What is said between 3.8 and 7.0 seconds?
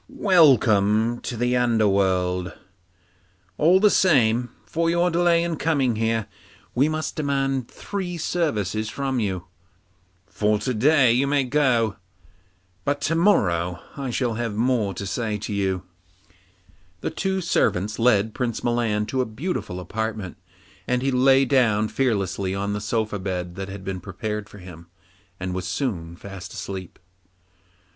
same, for your delay in coming here, we